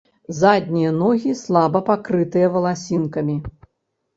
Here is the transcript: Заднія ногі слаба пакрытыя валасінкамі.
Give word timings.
Заднія 0.37 0.93
ногі 1.01 1.35
слаба 1.41 1.81
пакрытыя 1.91 2.47
валасінкамі. 2.57 3.37